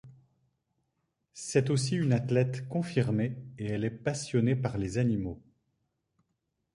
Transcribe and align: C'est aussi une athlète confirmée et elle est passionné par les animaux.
C'est 1.35 1.69
aussi 1.69 1.95
une 1.95 2.11
athlète 2.11 2.67
confirmée 2.67 3.37
et 3.59 3.65
elle 3.67 3.85
est 3.85 3.91
passionné 3.91 4.55
par 4.55 4.79
les 4.79 4.97
animaux. 4.97 5.39